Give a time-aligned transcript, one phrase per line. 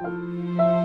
[0.00, 0.14] Thank
[0.58, 0.75] you.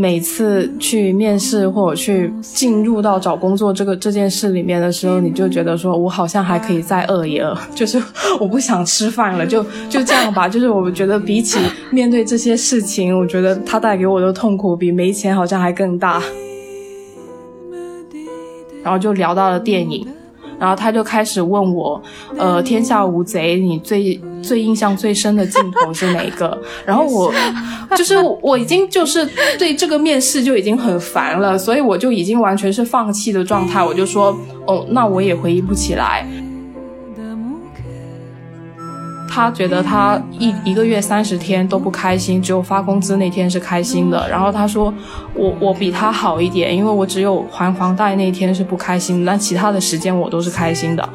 [0.00, 8.00] 每次去面试或者去进入到找工作这个这件事里面的时候，你就觉得说，我好像还可以再饿一饿， 就是
[8.38, 9.60] 我不想吃饭了，就
[9.90, 10.48] 就这样吧。
[10.48, 11.58] 就是我觉得比起
[11.90, 16.22] 面对这些事情，我觉得它带给我的痛苦比没钱好像还更大。
[18.84, 20.06] 然后就聊到了电影。
[20.60, 22.02] 然后他就开始问我，
[22.36, 26.58] 呃，《天下无贼》你最最印象最深的镜头是哪个？
[26.86, 27.32] 然后我
[27.94, 33.84] 就是我已经就是对这个面试就已经很烦了，所以我就已经完全是放弃的状态。
[33.84, 34.34] 我就说，
[34.66, 36.26] 哦，那我也回忆不起来。
[39.30, 44.28] 他觉得他一一个月三十天都不开心，只有发工资那天是开心的。
[44.28, 44.92] 然后他说
[45.34, 51.08] 我我比他好一点，因为我只有还房贷那天是不开心，但其他的时间我都是开心的。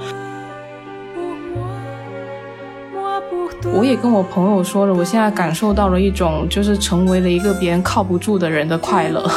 [3.75, 9.29] 我也跟我朋友说了，我现在感受到了一种就是成为了一个别人靠不住的人的快乐。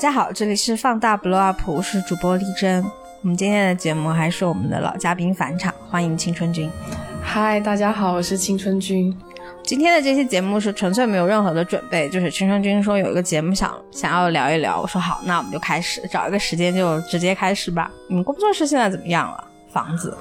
[0.00, 2.82] 家好，这里是放大 blow up，我是主播丽珍。
[3.20, 6.70] 我们今天的节目还是我们的老嘉宾返场，欢迎青春君。
[7.22, 9.14] 嗨，大家好，我是青春君。
[9.62, 17.90] 今天的这期节目是纯粹没有任何的准备，就是青春君说有一个节目想想要聊一聊，我说好，那我们就开始，找一个时间就直接开始吧。
[18.08, 19.44] 你们工作室现在怎么样了？
[19.70, 20.16] 房子？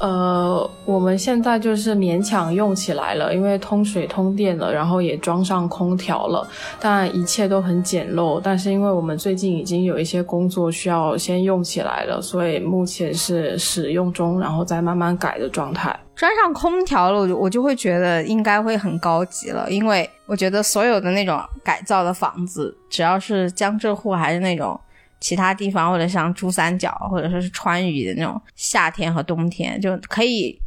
[0.00, 6.46] 呃，我们现在就是勉强用起来了，因为通水通电了，然后也装上空调了，
[6.78, 8.40] 但一切都很简陋。
[8.42, 15.98] 但是因为我们最近已经有一些工作需要先用起来了，所以目前是使用中，然后再慢慢改的状态。
[16.14, 24.78] 装上空调了，我就我就会觉得应该会很高级了，因为我觉得所有的那种改造的房子，只要是江浙沪还是那种。
[25.20, 30.58] 其他地方或者像珠三角或者说是川渝的那种夏天和冬天就可以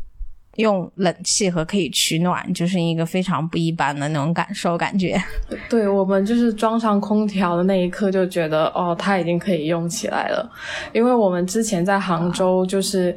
[0.61, 5.21] 用冷气和可以取暖，就是一个非常不一般的那种感受感觉。
[5.69, 10.49] 对我们就是装上空调的那一刻就觉得哦，它已经可以用起来了。
[10.93, 13.15] 因为我们之前在杭州就是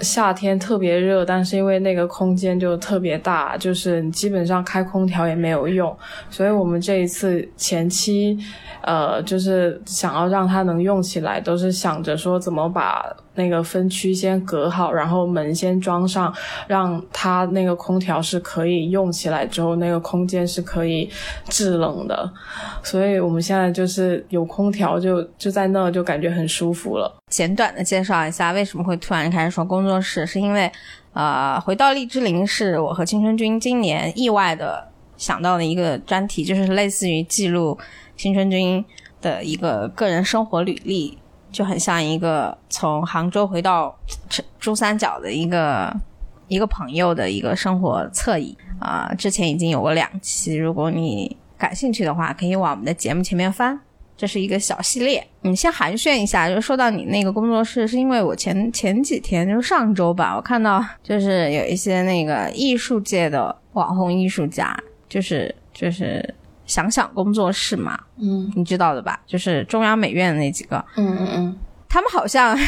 [0.00, 5.96] 夏天特别热，但是因为那个空间就特别大，就是基本上开空调也没有用，
[6.28, 8.36] 所以我们这一次前期。
[8.82, 16.32] 呃，就是想要让它能用起来，都是想着说怎么把那个分区先隔好，然后门先装上，
[16.68, 21.08] 让它那个空调是可以用起来之后，那个空间是可以
[21.48, 22.30] 制冷的。
[22.82, 27.12] 所以我们现在就是有空调，就就在那就感觉很舒服了。
[27.30, 30.70] 简短的介绍一下为什么会突然开始说工作室，是因为
[31.12, 34.86] 呃，回到荔枝林是我和青春君今年意外的
[35.16, 37.78] 想到的一个专题，就是类似于记录。
[38.16, 38.82] 青春君
[39.20, 41.18] 的一个个人生活履历，
[41.52, 43.94] 就很像一个从杭州回到
[44.58, 45.94] 珠三角的一个
[46.48, 49.12] 一个朋友的一个生活侧影啊。
[49.16, 53.78] 之前已经有过两期，如果你感兴趣的话，可以往我们的节目前面翻。
[54.16, 56.48] 这是一个小系列，你先寒暄一下。
[56.48, 64.76] 就说到你那个工作室，是因为我前前几天，就是上周吧，我看到就是有一些那个艺术界的网红艺术家，
[65.08, 66.34] 就是就是。
[66.66, 69.20] 想想工作室嘛，嗯，你知道的吧？
[69.24, 71.58] 就是中央美院的那几个，嗯嗯嗯，
[71.88, 72.58] 他们好像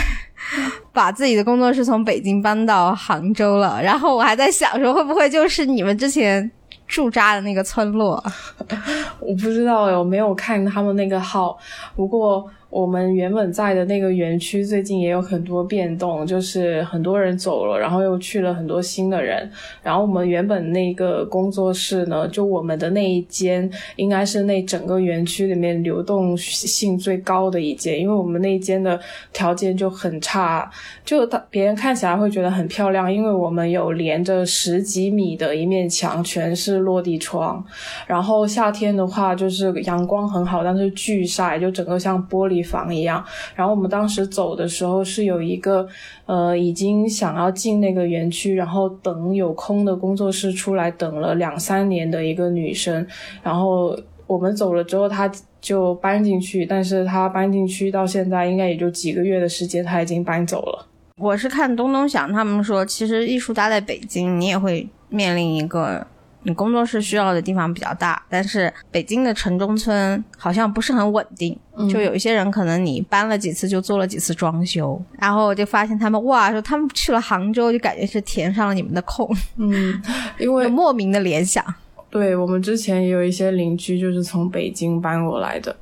[0.93, 3.81] 把自己的工作室从北京搬到杭州了。
[3.83, 6.51] 然后我还在想说，会不会就是你们之前
[6.87, 8.23] 驻扎的那个村落？
[9.21, 11.57] 我不知道，我没有看他们那个号，
[11.97, 12.49] 不过。
[12.71, 19.51] 我们原本在的那个园区最近也有很多变动，就是很多人走了，然后又去了很多新的人。
[19.83, 29.01] 然后我们原本那个工作室呢，就我们的那一间，应该是那整个园区里面流动性最高的一间，因为我们那间的
[29.33, 30.71] 条件就很差，
[31.07, 37.65] 就他别人看起来会觉得很漂亮，因为我们有连着十几米的一面墙，全是落地窗。
[38.07, 42.58] 然后夏天的话，就是阳光很好，但是巨晒，就整个像玻璃。
[42.59, 43.25] 理房一样。
[43.55, 45.87] 然后我们当时走的时候是有一个
[46.27, 53.07] 呃已经想要进那个园区，然后等有空的工作室出来等了两三年的一个女生，
[53.43, 53.97] 然后
[54.27, 60.87] 我们走了之后，她就搬进去，但是她搬进去到现在应该也就几个月的时间，她已经搬走了。
[61.17, 66.07] 我是看东东想他们说，其实艺术家在北京，你也会面临一个。
[66.49, 71.55] 你工作室需要的地方比较大，但是北京的城中村好像不是很稳定，
[71.91, 79.29] 就有一些人可能你搬了几次就做了几次装修，然后就发现他们哇，说他们去了杭州就感觉是填上了你们的空，
[79.59, 80.01] 嗯，
[80.41, 81.63] 因为莫名的联想。
[82.09, 85.77] 对我们之前也有一些邻居就是从北京搬过来的，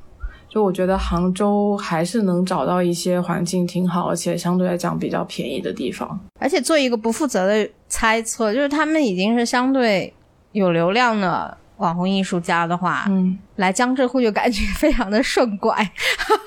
[0.49, 6.19] 就我觉得杭州还是能找到一些环境挺好，而且相对来讲比较便宜的地方。
[6.41, 10.13] 而且做一个不负责的猜测，就是他们已经是相对。
[10.57, 15.77] 有流量的网红艺术家的话，嗯，来江浙沪就感觉 非常的顺拐。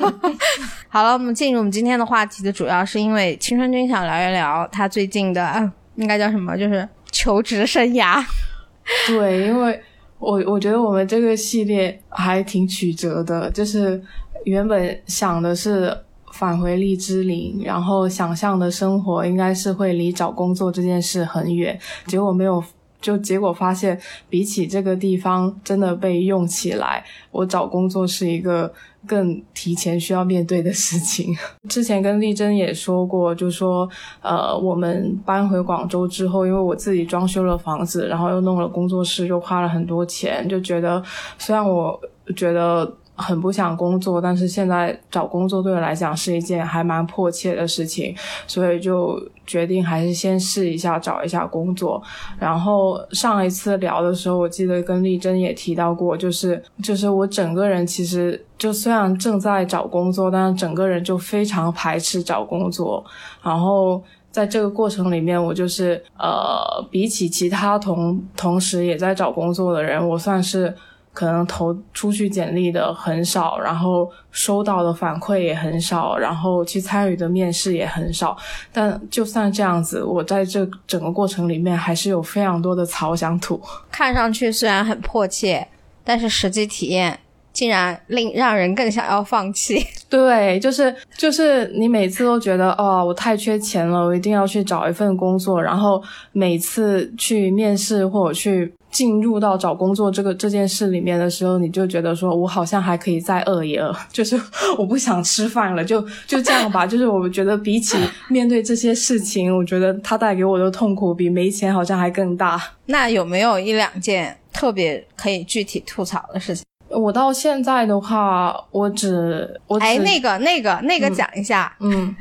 [0.90, 8.26] 好了，我们进入我们今天的话题的主要是因为青春君想聊一聊他最近的应该叫什么，就是求职生涯。
[9.06, 9.80] 对，因为
[10.18, 14.02] 我我觉得我们这个系列还挺曲折的，就是
[14.46, 15.96] 原本想的是
[16.34, 22.64] 返回荔枝林，然后想象的生活应该是会离找工作这件事很远，结果没有。
[23.02, 24.00] 就结果发现，
[24.30, 28.72] 比起这个地方真的被用起来，我找工作是一个
[29.08, 31.36] 更提前需要面对的事情。
[31.70, 33.90] 之前跟丽珍也说过，就说
[34.22, 41.02] 呃，我们搬回广州之后，因为我自己装修了房子，然后又弄了工作室，又花了很多钱，就觉得
[41.38, 42.00] 虽然我
[42.36, 42.94] 觉得。
[43.20, 48.16] 很不想工作，但是现在找工作对我来讲是一件还蛮迫切的事情，
[48.48, 52.02] 所以就决定还是先试一下找一下工作。
[52.40, 63.04] 然后上一次聊的时候，我记得跟丽珍也提到过，就是就是我整个人其实就虽然正在找工作，但是整个人就非常排斥找工作。
[63.44, 64.02] 然后
[64.32, 70.74] 在这个过程里面，我就是呃，比起其他同同时也在找工作的人，我算是。
[71.20, 78.38] 可能投出去简历的很少，然后收到的反馈也很少，然后去参与的面试也很少。
[78.72, 83.62] 但就算这样子，我在这整个过程里面还是有非常多的槽想吐。
[83.92, 85.68] 看上去虽然很迫切，
[86.06, 87.20] 但是实际体验
[87.52, 89.86] 竟然令让人更想要放弃。
[90.10, 95.62] 对，就是就是你每次都觉得哦，我太缺钱了，我一定要去找一份工作。
[95.62, 96.02] 然后
[96.32, 98.74] 每次去面试或者去。
[98.92, 104.40] 进入到找工作这个这件事里面的时候，你就觉得说，我好像还可以再饿一饿， 就是
[104.78, 106.86] 我不想吃饭了，就就这样吧。
[106.88, 107.98] 就是我觉得比起
[108.30, 112.60] 面对这些事情，我觉得它带给我的痛苦比没钱好像还更大。
[112.88, 116.66] 那有没有一两件特别可以具体吐槽的事情？
[116.90, 122.16] 我到现在的话，我只我哎，那个那个那个讲一下，嗯，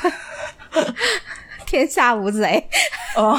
[1.64, 2.62] 天下无贼
[3.16, 3.38] 哦，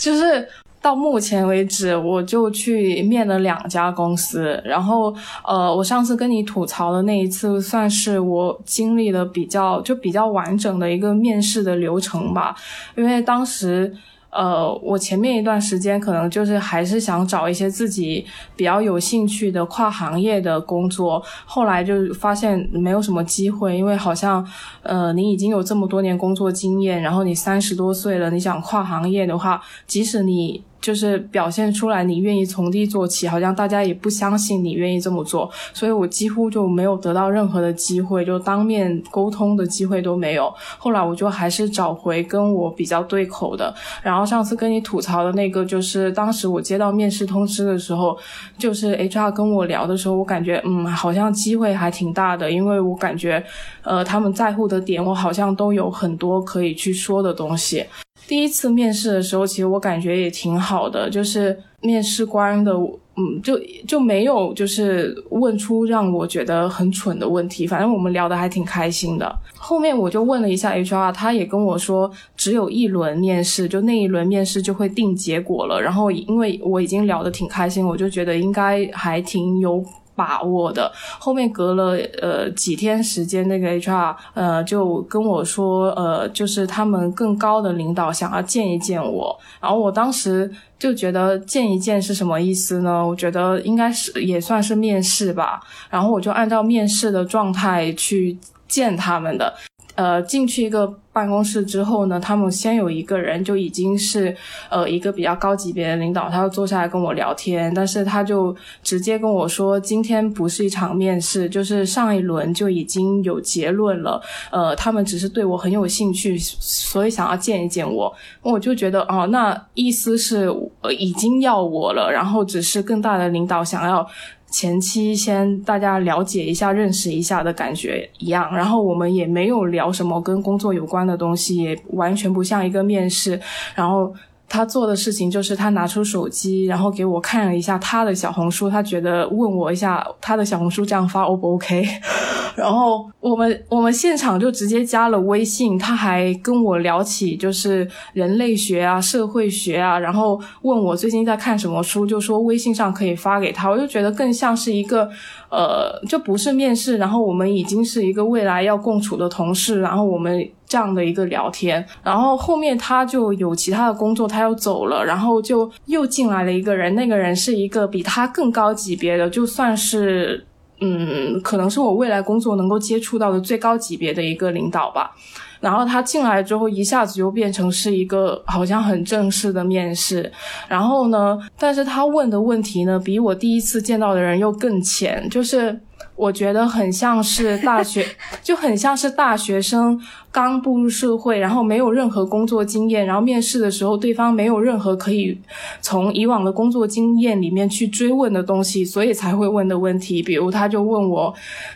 [0.00, 0.48] 就是。
[0.82, 5.14] 到目前为止，我就去面了两家公司，然后，
[5.46, 12.54] 呃，我上次跟你吐槽的那一次，算是我经历了比较就比较完整的一个面试的流程吧，
[12.96, 13.94] 因为当时。
[14.34, 18.24] 呃，我前面一段时间可能就是还是想找一些自己
[18.56, 24.42] 比较有兴趣的跨行业的工作，后来就发现没有什么机会，因为好像，
[24.84, 30.64] 呃，你已经有这么多年工作经验，然后你三十多岁了，你想跨行业的话，即使你。
[30.82, 40.52] 就是表现出来你愿意从低做起，好像大家也不相信你愿意这么做，所以我几乎就没有得到任何的机会，就当面沟通的机会都没有。
[40.78, 43.72] 后来我就还是找回跟我比较对口的。
[44.02, 48.18] 然后上次跟你吐槽的那个，就是当时我接到面试通知的时候，
[48.58, 53.42] 就是 HR 跟我聊的时候，我感觉嗯，好像机会还挺大的，因为我感觉，
[53.82, 57.84] 呃，他们在乎的点，我好像都有很多可以去说的东西。
[58.26, 69.38] 第一次面试的时候，其实我感觉也挺好的，就是面试官的，嗯，就就没有就是问出让我觉得很蠢的问题，反正我们聊得还挺开心的。
[69.54, 75.80] 后面我就问了一下 HR，他也跟我说只有一轮面试，就那一轮面试就会定结果了。
[75.80, 79.84] 然后因为我已经聊得挺开心，我就觉得应该还挺有。
[80.14, 93.06] 把握的，后面隔了呃几天时间，那个 HR 呃就跟我说，呃就是他们更高的领导想要见一见我，然后我当时就觉得见一见是什么意思呢？
[93.06, 98.38] 我觉得应该是也算是面试吧，然后我就按照面试的状态去
[98.68, 99.54] 见他们的。
[99.94, 104.34] 呃，进去一个办公室之后呢，他们先有一个人就已经是
[104.70, 114.20] 呃一个比较高级别的领导，他要坐下来跟我聊天，但是他就直接跟我说，今天不是一场面试，就是上一轮就已经有结论了，
[114.50, 118.12] 呃，他们只是对我很有兴趣，所以想要见一见我。
[118.40, 120.46] 我就觉得哦，那意思是
[120.80, 124.08] 呃已经要我了，然后只是更大的领导想要。
[124.52, 133.40] 前期先大家了解一下、认识一下的感觉一样，然后我们也没有聊什么跟工作有关的东西，也完全不像一个面试，
[133.74, 134.14] 然后。
[134.52, 141.82] 他做的事情就是他拿出手机，然后给我看了一下他的小红书，他觉得问我一下他的小红书这样发 O 不 OK？
[142.54, 155.08] 然后我们我们现场就直接加了微信，他还跟我聊起就是人类学啊、社会学啊，然后问我最近在看什么书，就说微信上可以发给他，我就觉得更像是一个
[155.48, 160.46] 呃，就不是面试，然后我们已经是一个未来要共处的同事，然后我们。
[160.72, 170.46] 这样的一个聊天，然后后面他就有其他的工作，他要走了，然后就又进来了一个人，那个人是一个比他更高级别的，就算是
[170.80, 175.14] 嗯，可能是我未来工作能够接触到的最高级别的一个领导吧。
[175.60, 180.32] 然后他进来之后，一下子就变成是一个好像很正式的面试。
[180.66, 185.78] 然后呢，但是他问的问题呢，比我第一次见到的人又更浅，就是
[186.16, 188.06] 我觉得很像是大学，
[188.42, 190.00] 就很像是大学生。
[190.30, 195.38] 刚步入社会，然后没有任何工作经验，然后面试的时候，对方没有任何可以
[195.82, 200.22] 从以往的工作经验里面去追问的东西，所以才会问的问题。
[200.22, 201.34] 比如，他就问我：“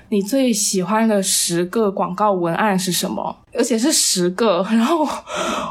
[0.09, 4.67] 你最喜欢的十个广告文案是什么？” 而且是十个。
[4.71, 5.07] 然后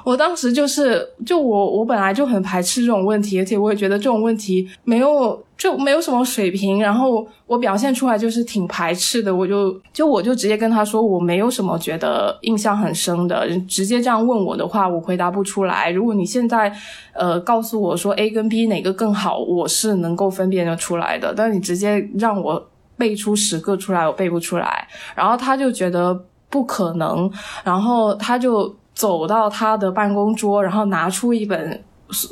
[0.04, 6.80] 我当时就是，就我我本来就很排斥这种问题，而且我也觉得这种问题没有就没有什么水平。
[6.80, 12.76] 然后我表现出来就是挺排斥的，我就就我就直接跟他说，我没有什么觉得印象。
[12.76, 15.90] 很深的，直接这样问我的话，我回答不出来。
[15.92, 16.70] 如果你现在，
[17.14, 21.34] 呃，告诉我说 A 跟 B 哪个更好，我是能够分辨得出来的。
[21.34, 22.62] 但你直接让我
[22.98, 24.86] 背出十个出来，我背不出来。
[25.16, 26.20] 然后他就觉得
[26.50, 27.32] 不可能，
[27.64, 31.82] 然后他就走到他的办公桌，然后拿出一本，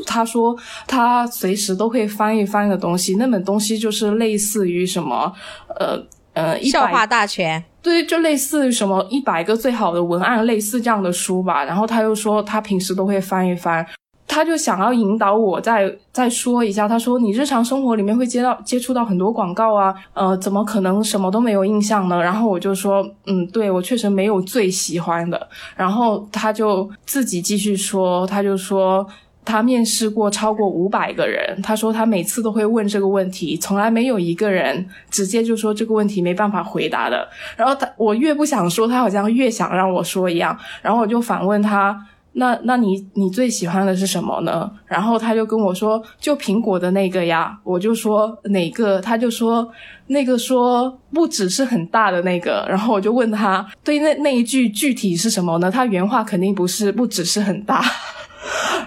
[0.05, 0.55] 他说
[0.87, 3.15] 他随时都会翻一翻的东西。
[3.15, 5.33] 那本东西就是类似于什么，
[5.79, 6.03] 呃。
[6.35, 11.63] 呃，笑话大全，对，就类似什么一百个最好的文案，类似这样的书吧。
[11.63, 13.85] 然后他又说，他平时都会翻一翻，
[14.27, 16.87] 他就想要引导我再再说一下。
[16.87, 22.19] 他说，你日常生活里面会接到接触到很多广告啊，呃，怎么可能什么都没有印象呢？
[22.19, 25.47] 然后我就说，嗯，对我确实没有最喜欢的。
[25.75, 29.07] 然后他就自己继续说，他就说。
[29.45, 37.27] 他面试过超过五百个人，他说他每次都会问这个问题，从来没有一个人直接就说这个问题没办法回答的。
[37.55, 40.57] 然后他我越不想说，他好像越想让我说一样。
[40.81, 48.99] 然后我就反问他：“那那你你最喜欢的是什么呢？”然后他就跟我说：“就苹果的那个呀。”我就说哪个？
[49.01, 49.69] 他就说
[50.07, 52.65] 那个说不只是很大的那个。
[52.67, 57.83] 然后我就问他：“对，那那一句具体是什么呢？”他原话肯定不是不只是很大。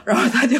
[0.04, 0.58] 然后他就，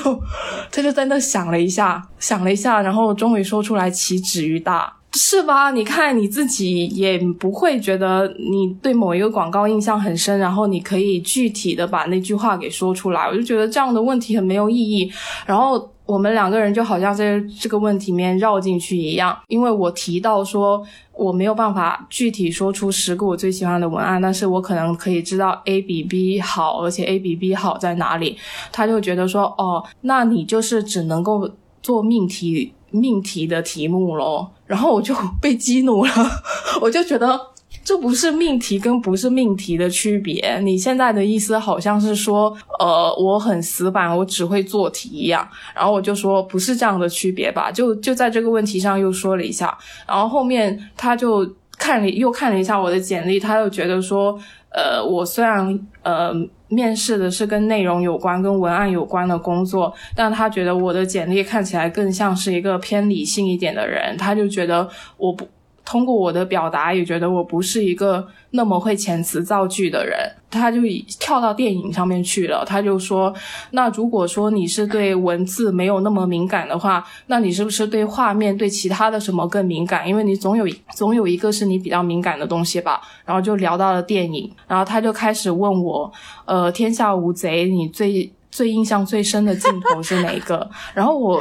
[0.73, 5.71] 他就在那想了一下，想了一下，然后终于说出来：“岂止于大，是吧？
[5.71, 13.27] 你看你自己也不会觉得你对某一个广告印象很深，然后你可以具体的把那句话给说出来。
[13.27, 15.11] 我就觉得这样的问题很没有意义。
[15.47, 20.87] 然后我们两个人就好像在这个问题面绕进去一样，因为我提到说。
[21.19, 28.37] 我没有办法具体说出十个我最喜欢的文案，但是我可能可以知道 A 比 B 好，而且 A 比 B 好在哪里。
[28.71, 31.51] 他就觉得说，哦，那你就是只能够
[31.83, 34.51] 做命题命题的题目咯。
[34.67, 36.13] 然后我就被激怒了，
[36.81, 37.41] 我就觉得。
[37.85, 40.59] 这不是命题跟不是命题的区别。
[40.65, 45.49] 你现在的意思好像是说，呃，我很死板，我只会做题一样。
[45.73, 49.77] 然后我就说不是这样的区别吧，就就在这个问题上又说了一下。
[50.05, 51.49] 然后后面他就
[51.79, 54.37] 看了又看了一下我的简历，他又觉得说，
[54.71, 56.35] 呃，我虽然呃
[56.69, 64.17] 面试的是跟内容有关、跟文案有关的工作，但他觉得我的简历看起来更像是一个偏理性一点的人。
[64.17, 65.47] 他就觉得我不。
[65.87, 70.19] 通过我的表达，也觉得我不是一个那么会遣词造句的人。
[70.51, 70.81] 他就
[71.21, 72.65] 跳到电影上面去了。
[72.67, 73.33] 他就说
[73.71, 80.09] ：“那如果说你是对文字没有那么敏感的话，那你是不是对画面、对其他的什么更敏感？
[80.09, 86.11] 因为你总有总有一个是你比较敏感的东西吧。”然后就聊到了电影，然后他就开始问我
[86.47, 90.67] ：“呃，天下无贼，你最？”最印象最深的镜头是哪个？
[90.95, 91.39] 然后我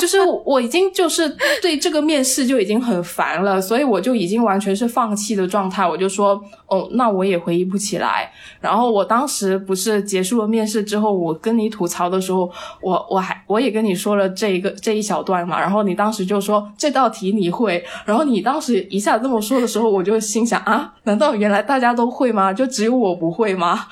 [0.00, 1.28] 就是我已经就是
[1.62, 5.86] 对这个面试就已经很烦了，所以我就已经完全是放弃的状态。
[5.86, 8.32] 我就说，哦，那我也回忆不起来。
[8.60, 12.50] 然后我当时不是结束了面试之后，我跟你吐槽的时候，
[12.82, 15.60] 我我还我也跟你说了这一个这一小段嘛。
[15.60, 22.52] 然后你当时就说这道题你会，然后你当时一下这么说的时候，我就心想啊，难道原来大家都会吗？
[22.52, 23.86] 就只有我不会吗？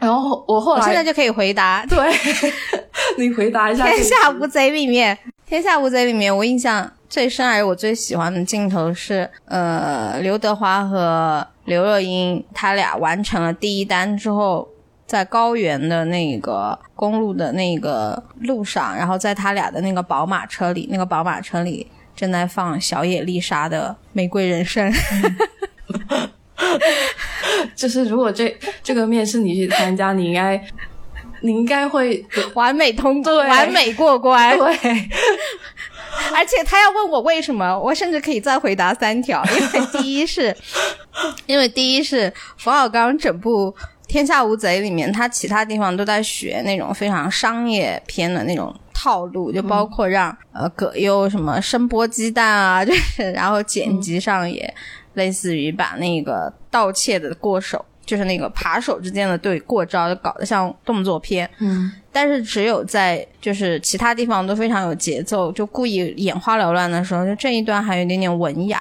[0.00, 1.98] 然后我后来现在就可以回答，对
[3.18, 3.84] 你回答一下。
[3.84, 5.16] 天下无贼里面，
[5.46, 14.66] 天下无贼里面，我印象最深而我最喜欢的镜头是，呃，刘德华和刘若英他俩完成了第一单之后，
[15.06, 24.90] 在高原的那个公路的那个路上，然后在他俩的那个宝马车里，那个宝马车里正在放小野丽莎的《玫瑰人生》。
[27.74, 30.62] 就是如果这这个面试你去参加，你应该
[31.42, 32.24] 你应该会
[32.54, 34.56] 完美通过，完美过关。
[34.58, 34.66] 对，
[36.34, 39.42] 而且他要问我为什么，我甚至可以再回答三条。
[39.44, 40.54] 因为第一是，
[41.46, 43.72] 因为第一是冯小刚整部
[44.06, 54.72] 《天下无贼》里面，他其他地方都在学那种非常商业片的那种套路，就包括让呃葛优什么声波鸡蛋啊，就是然后剪辑上也。
[55.14, 61.48] 类似于把那个盗窃的过手，就是那个扒手之间的对过招，搞得像动作片。
[61.58, 68.80] 嗯，但是只有在就是其他地方都非常有节奏，就故意眼花缭乱的时候，就这一段还有一点点文雅。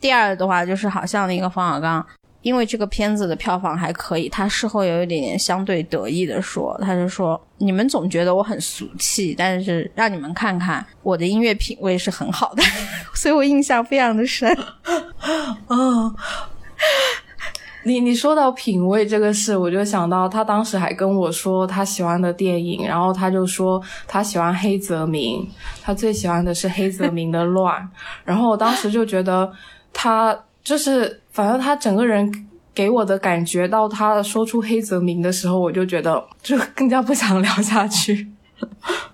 [0.00, 2.04] 第二的话就是好像那个冯小刚。
[2.44, 12.62] 因为这个片子的票房还可以，他事后有一点点相对得意的说，他就说：“你们总觉得我很俗气，但是让你们看看我的音乐品味是很好的。
[13.16, 14.54] ”所以我印象非常的深。
[15.68, 16.14] 哦，
[17.84, 25.50] 你你说到品味这个事，我就想到他当时还跟我说他喜欢的电影，然后他就说他喜欢黑泽明，
[25.82, 27.80] 他最喜欢的是黑泽明的《乱》，
[28.22, 29.50] 然后我当时就觉得
[29.94, 30.38] 他。
[30.64, 32.32] 就是，反正他整个人
[32.72, 38.30] 给我的感觉，到他说出黑泽明的时候，我就觉得 就更加不想聊下去。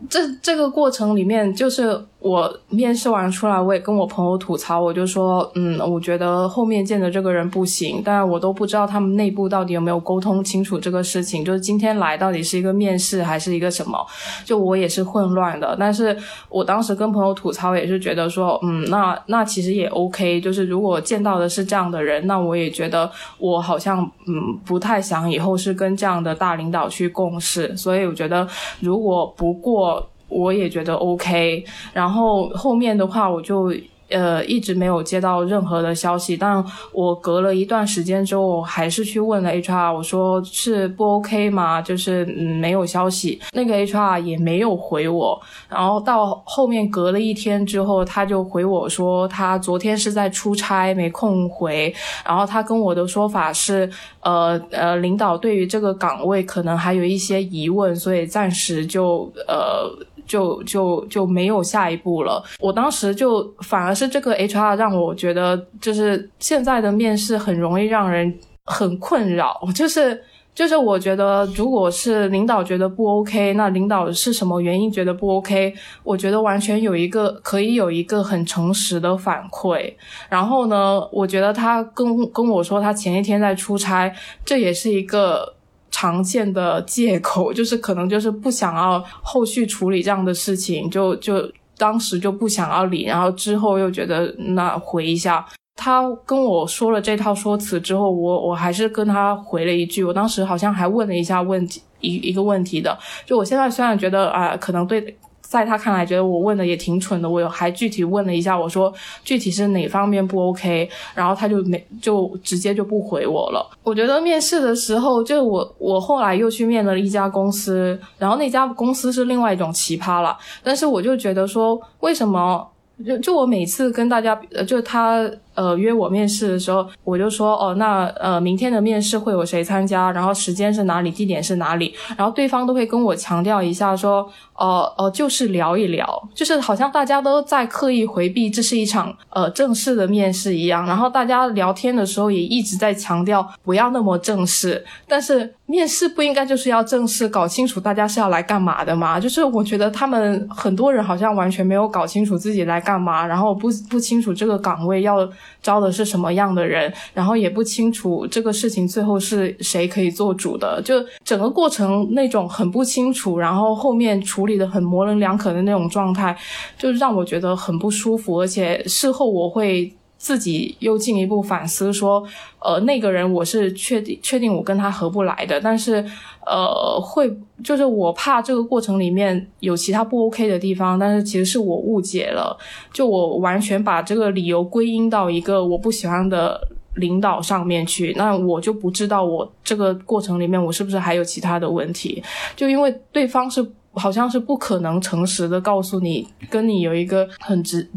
[0.09, 2.07] 这这个过程里面，就是。
[2.21, 13.99] 我面试完出来，我也跟我朋友吐槽，我就说，嗯，我觉得后面见的这个人不行，但我都不知道他们内部到底有没有沟通清楚这个事情，就是今天来到底是一个面试还是一个什么，
[14.45, 15.75] 就我也是混乱的。
[15.81, 16.15] 但是
[16.51, 28.47] 我当时跟朋友吐槽，也是觉得说，嗯，那那其实也 OK，就是如果见到的是这样的人，那我也觉得我好像嗯不太想以后是跟这样的大领导去共事，所以我觉得
[28.81, 30.07] 如果不过。
[30.31, 33.75] 我也觉得 OK，然后后面的话我就。
[34.13, 36.61] 呃，一直没有接到任何的消息，但
[36.93, 41.81] 我隔了一段时间之后，还是去问了 HR，我说是不 OK 吗？
[41.81, 45.41] 就是嗯，没有消息，那个 HR 也没有回我。
[45.69, 51.95] 然后到后面隔了一天之后，他就回我说，他昨天是在出差，没空回。
[52.27, 53.89] 然后他跟我的说法是，
[54.23, 59.89] 呃呃，领导对于这个岗位可能还有一些疑问，所以暂时就呃。
[60.31, 62.41] 就就就没有下一步了。
[62.61, 68.33] 我当时就反而是这个 HR 让我觉得，就是现在的面试很容易让人
[68.65, 69.61] 很困扰。
[69.75, 70.23] 就是
[70.55, 75.75] 就是我觉得，如果是领导觉得不 OK，那领导是什么原因觉得不 OK？
[76.05, 79.93] 我觉得完全有一个可以有一个很诚实的反馈。
[80.29, 84.15] 然后呢，我觉得他跟跟我说他前一天在出差，
[84.45, 85.55] 这也是一个。
[86.01, 95.47] 常见的借口 就是可能就是不想要后续处理这样的事情，就就当时就不想要理，然后之后又觉得那回一下。
[95.77, 105.15] 他跟我说了这套说辞之后，我我还是跟他回了一句，我当时好像还问了一下问题一一个问题的，就我现在虽然觉得啊，可能对。
[105.51, 107.29] 在他看来，觉得我问的也挺蠢的。
[107.29, 113.69] 我有还具体问了一下，我说具体是哪方面不 OK，然后他就没就直接就不回我了。
[113.83, 120.39] 我觉得面试的时候，就我我后来又去面了一家公司，然后那家公司是另外一种奇葩了。
[120.63, 122.65] 但是我就觉得说，为什么
[123.05, 125.29] 就就我每次跟大家，就他。
[125.61, 130.11] 呃，约我面试的时候，我就说哦，那呃，明天的面试会有谁参加？
[130.11, 131.11] 然后时间是哪里？
[131.11, 131.95] 地点是哪里？
[132.17, 140.87] 然后对方都会跟我强调一下，说哦哦，就是聊一聊，就是好像大家都在刻意回避这是一场呃正式的面试一样。
[140.87, 149.21] 然后大家聊天的时候也一直在强调不要那么正式，但是面试不应该就是要正式，搞清楚大家是要来干嘛的吗？
[149.21, 155.29] 就是我觉得他们很多人好像完全没有搞清楚自己来干嘛，然后不不清楚这个岗位要。
[155.63, 166.37] 招的是什么样的人，然后也不清楚这个事情最后是谁可以做主的，就整个过程那种很不清楚，然后后面处理的很模棱两可的那种状态，
[166.79, 169.93] 就让我觉得很不舒服，而且事后我会。
[170.21, 172.23] 自己又进一步反思说，
[172.59, 176.05] 呃，那个人我是确定确定我跟他合不来的，但是，
[176.45, 182.55] 呃，会就是我怕这个过程里面有其他不 OK 的地方，但是其实是我误解了，
[182.93, 192.23] 就我完全把这个理由归因到一个我不喜欢的领导上面去，那我就不知道我这个过程里面我是不是还有其他的问题，
[192.55, 197.89] 就因为对方是好像是不可能诚实的告诉你，跟你有一个很直。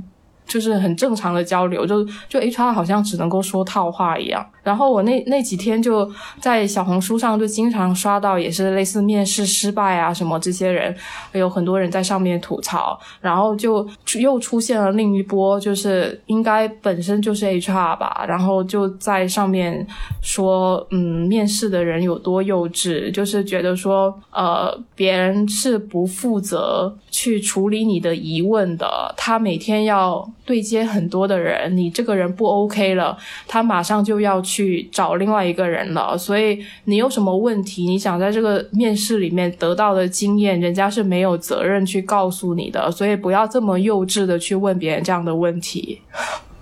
[0.53, 4.45] 就是很正常的交流，就就 HR 好像只能够说套话一样。
[4.63, 10.95] 然后我那那几天就在小红书上就经常刷到，也是类似面试失败啊什么这些人，
[11.33, 12.97] 有很多人在上面吐槽。
[13.19, 13.85] 然后就
[14.19, 19.85] 又出现了另一波，就是应该本身就是 HR 吧，然后就在上面
[20.21, 34.52] 说，嗯，面试的人有多幼稚，就是觉得说，呃，别人是不负责去处理你的疑问的，他每天要对接很多的人，你这个人不 OK 了，他马上就要去。
[34.53, 46.01] 去找另外一个人了，所以你有什么问题，你想在这个面试里面得到的经验，人家是没有责任去告诉你的，所以不要这么幼稚的去问别人这样的问题。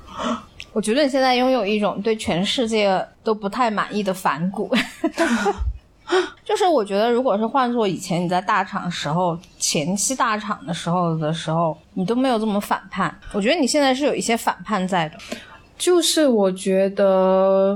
[0.71, 4.73] 我觉得你现在拥有一种对全世界都不太满意的反骨，
[6.45, 13.13] 就是我觉得如果是换做以前你在大厂时候，前期大厂的时候的时候，你都没有这么反叛。
[13.33, 15.17] 我觉得你现在是有一些反叛在的。
[15.81, 17.75] 就是我觉得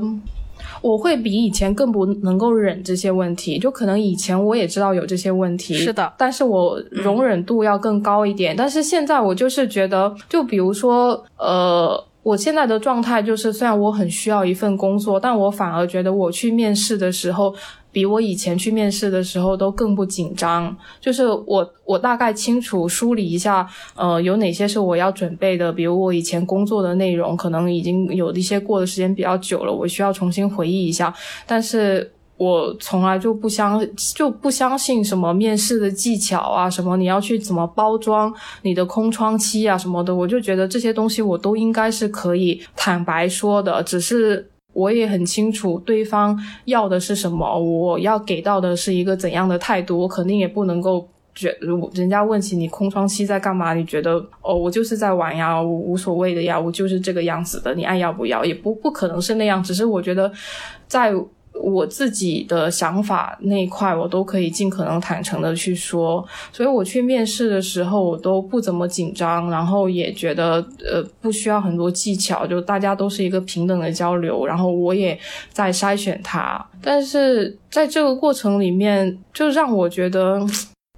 [0.79, 8.55] 我会比以前更不能够忍这些问题，就可能以前我也知道有这些问题，是的，但是我容忍度要更高一点。
[8.55, 17.55] 但是现在我就是觉得，就比如说，呃，我现在的状态就是，虽然我很需要一份工作，但我反而觉得我去面试的时候。
[17.95, 31.15] 比我以前去面试的时候都更不紧张，就是我我大概清楚梳理一下，呃，有哪些是我要准备的，比如我以前工作的内容，可能已经有一些过的时间比较久了，我需要重新回忆一下。
[31.47, 33.81] 但是我从来就不相
[34.13, 38.29] 就不相信什么面试的技巧啊，什么你要去怎么包装
[38.63, 44.51] 你的空窗期啊什么的，我就觉得这些东西我都应该是可以坦白说的，只是。
[44.75, 51.57] 我也很清楚对方要的是什么，我要给到的是一个怎样的态度，我肯定也不能够觉，
[51.93, 60.29] 人家问起你空窗期在干嘛，你觉得哦，我就是在玩呀，我无所谓的呀，我就是这个样子的，你爱要不要，也不不可能是那样，只是我觉得
[60.87, 61.13] 在。
[61.61, 75.17] 我自己的想法那一块，我都可以尽可能坦诚的去说，所以我去面试的时候，我都不怎么紧张，然后也觉得呃不需要很多技巧，就大家都是一个平等的交流，然后我也
[75.51, 80.39] 在筛选他，但是在这个过程里面，就让我觉得，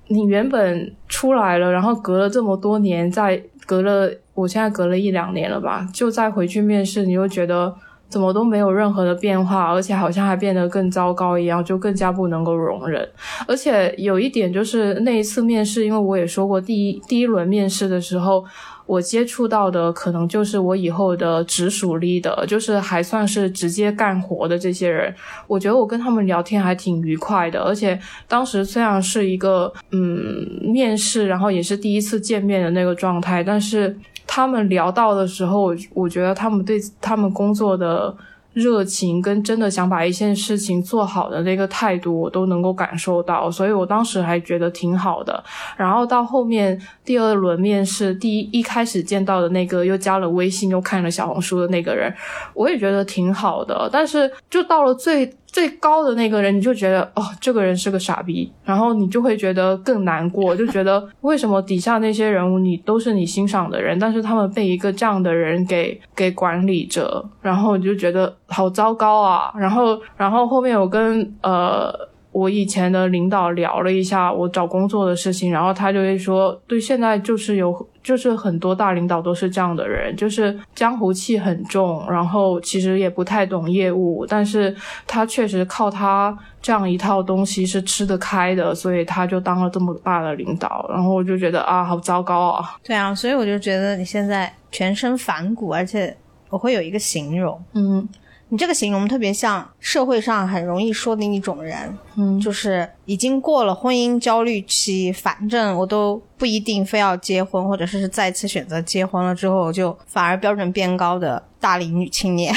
[0.07, 7.75] 你原本出来了，然后隔了这么多年，再隔了，我现在隔了一两年了吧，就再回去面试，你又觉得。
[8.09, 13.07] 怎么都没有任何的变化，而且好像还变得更糟糕一样，就更加不能够容忍。
[13.47, 18.45] 而且有一点就是那一次面试，因为我也说过，第一第一轮面试的时候，
[18.85, 25.13] 我接触到的可能就是我以后的直属 leader，就是还算是直接干活的这些人。
[25.45, 33.97] 我觉得我跟他们聊天还挺愉快的，而且当时虽然是一个嗯面试，然后也是第一次见面的那个状态，但是。
[34.27, 38.15] 他们聊到的时候，我我觉得他们对他们工作的
[38.53, 45.43] 热情跟真的想把一件事情做好的那个态度，我都能够感受到，所以我当时还觉得挺好的。
[45.75, 52.13] 然后到后面第二轮面试，第一一开始见到的那个又加了微信又看了小红书的那个人，
[52.53, 53.89] 我也觉得挺好的。
[53.91, 55.33] 但是就到了最。
[55.47, 69.51] 最高的那个人，你就觉得哦，这个人是个傻逼，然后你就会觉得更难过，就觉得为什么底下那些人物你都是你欣赏的人，但是他们被一个这样的人给给管理着，然后你就觉得好糟糕啊。
[69.57, 71.91] 然后，然后后面我跟呃
[72.37, 77.87] 我以前的领导聊了一下我找工作的事情，然后他就会说，对，现在就是有。
[78.07, 84.73] 就是很多大领导都是这样的人，就是江湖气很重，然后其实也不太懂业务，但是
[85.05, 92.77] 他确实靠他这样一套东西是吃得开的，所以他就当了这么大的领导，然后我就觉得啊，好糟糕啊！
[92.81, 96.15] 对啊，所以我就觉得你现在全身反骨，而且
[96.47, 98.07] 我会有一个形容，嗯，
[98.49, 112.53] 你这个形容特别像社会上很容易说的一种人，嗯，就是已经过了婚姻焦虑期，反正我都不一定非要结婚，或者是再次选择结婚了之后，就反而标准变高的大龄女青年。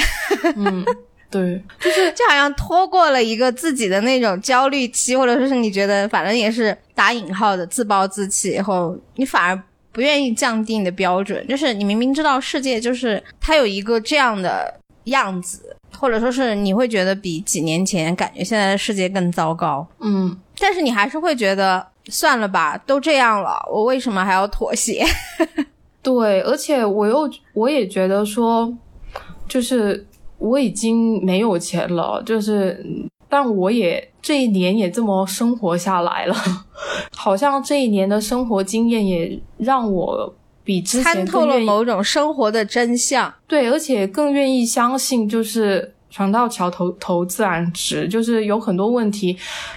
[0.55, 0.85] 嗯，
[1.29, 14.73] 对，就是就好像拖过了一个自己的那种焦虑期，或者说是你觉得反正也是打引号的自暴自弃以后，你反而不愿意降低你的标准，就是你明明知道世界就是它有一个这样的
[15.05, 15.70] 样子。
[16.01, 25.05] 或者说是你会觉得比几年前感觉现在的世界更糟糕，嗯，但是你还是会觉得算了吧，都这样了，我为什么还要妥协？
[26.01, 28.75] 对，而且我又我也觉得说，
[29.47, 30.03] 就是
[30.39, 32.83] 我已经没有钱了，就是
[33.29, 36.35] 但我也这一年也这么生活下来了，
[37.15, 40.33] 好像这一年的生活经验也让我。
[40.63, 49.35] 比之前参透了某种生活的真相，对，而且更愿意相信，就是船到桥头头自然直，就是有很多问题，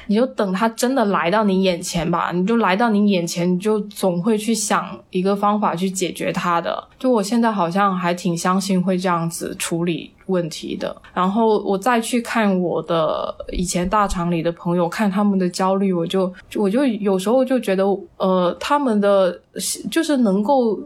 [0.08, 6.88] 你就等它真的来到你眼前吧，你就来到你眼前，你就总会去想一个方法去解决它的。
[6.98, 10.12] 就我现在好像还挺相信会这样子处理。
[10.26, 17.84] 问题的，然后我再去看我的以前大厂里的朋友，看他们的焦虑，我就我就有时候就觉得，
[18.16, 19.38] 呃，他们的
[19.90, 20.78] 就是能够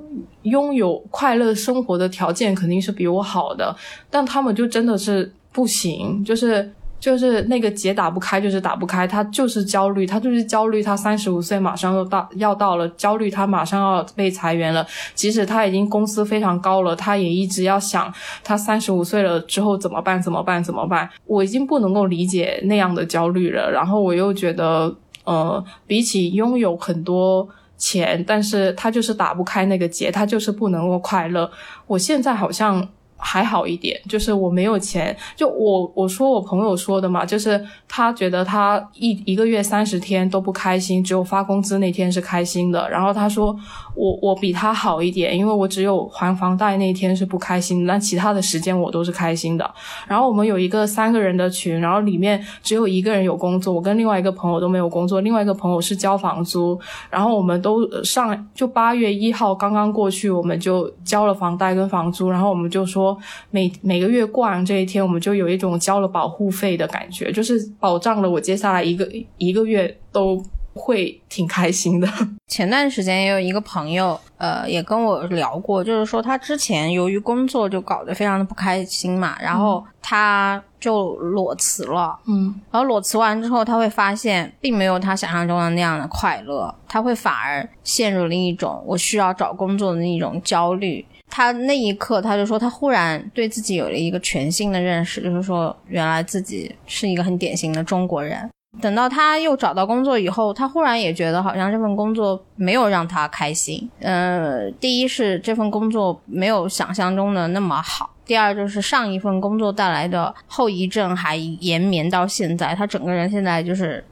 [0.42, 3.74] 拥有快乐生活的条件肯定是比我好的，
[4.10, 6.72] 但他们就真的是不行，就是。
[7.00, 14.84] 就是那个结打不开，就是打不开，他就是焦虑，他就是焦虑，他三十五岁马上要到要到了，焦虑他马上要被裁员了。
[15.14, 20.20] 即使他已经工资非常高了，他也一直要想他三十五岁了之后怎么办？
[20.20, 20.62] 怎么办？
[20.62, 21.08] 怎么办？
[21.26, 23.70] 我已经不能够理解那样的焦虑了。
[23.70, 31.48] 然后我又觉得，呃，比起拥有很多钱，但是他就是打不开那个结，他就是不能够快乐。
[31.86, 32.88] 我现在好像。
[33.18, 35.14] 还好一点，就是我没有钱。
[35.36, 42.88] 就我我说我朋友说的嘛，就是他觉得他一一个月三十天都不开心，只有发工资那天是开心的。
[42.88, 43.54] 然后他说
[43.94, 49.68] 我我比他好一点，因为我只有还房贷那天是不开心，但其他的时间我都是开心的。
[50.06, 56.78] 然后我们有一个三个人的群，然后里面只有一个人有工作，我跟另外一个朋友都没有工作，另外一个朋友是交房租。
[57.10, 63.07] 然后我们都上就八月一号刚刚过去，我们就交了房贷跟房租，然后我们就说。
[63.50, 70.42] 每每个月过完这一天，我们就有一种交了保护费的感觉，就是保障了我接下来一个一个月都
[70.74, 72.08] 会挺开心的。
[72.48, 91.04] 前段时间也有一个朋友，呃，也跟我聊过，就是说他之前由于工作就搞得非常的不开心嘛，然后他就裸辞了，嗯，然后裸辞完之后，他会发现并没有他想象中的那样的快乐，他会反而陷入了一种我需要找工作的那种焦虑。
[91.30, 98.48] 他那一刻，他就说，他忽然对自己有了一个全新的认识，就是说，原来自己是一个很典型的中国人。
[98.80, 103.88] 等到他又找到工作以后，他忽然也觉得好像这份工作没有让他开心。
[104.00, 114.04] 呃，第一是这份工作没有想象中的那么好，第二就是上一份工作带来的后遗症还延绵到现在，他整个人现在就是。